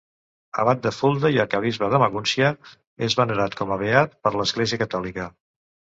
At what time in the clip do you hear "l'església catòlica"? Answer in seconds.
4.39-5.29